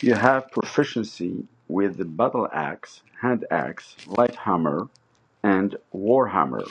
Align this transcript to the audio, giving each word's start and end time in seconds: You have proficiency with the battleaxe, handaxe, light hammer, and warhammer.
You 0.00 0.14
have 0.14 0.52
proficiency 0.52 1.48
with 1.66 1.96
the 1.96 2.04
battleaxe, 2.04 3.02
handaxe, 3.20 3.96
light 4.06 4.36
hammer, 4.36 4.90
and 5.42 5.76
warhammer. 5.92 6.70